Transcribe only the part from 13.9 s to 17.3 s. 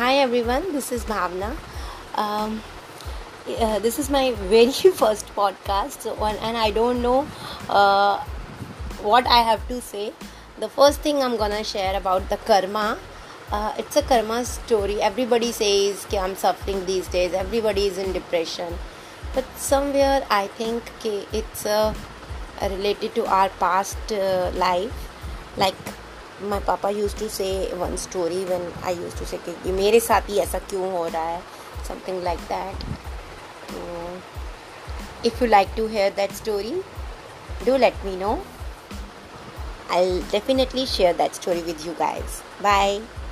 a karma story. Everybody says I'm suffering these